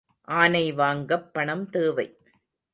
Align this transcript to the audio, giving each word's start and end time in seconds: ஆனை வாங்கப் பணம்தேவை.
ஆனை 0.27 0.71
வாங்கப் 0.71 1.29
பணம்தேவை. 1.33 2.07